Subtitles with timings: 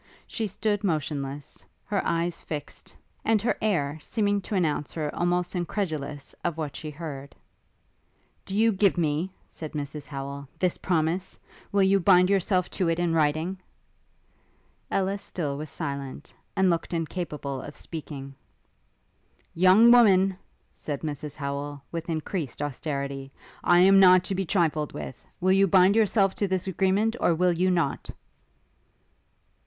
[0.25, 2.91] She stood motionless, her eyes fixed,
[3.23, 7.35] and her air seeming to announce her almost incredulous of what she heard.
[8.43, 11.39] 'Do you give me,' said Mrs Howel, 'this promise?
[11.71, 13.59] Will you bind yourself to it in writing?'
[14.89, 18.33] Ellis still was silent, and looked incapable of speaking.
[19.53, 20.35] 'Young woman,'
[20.73, 23.31] said Mrs Howel, with increased austerity,
[23.63, 25.23] 'I am not to be trifled with.
[25.39, 28.09] Will you bind yourself to this agreement, or will you not?'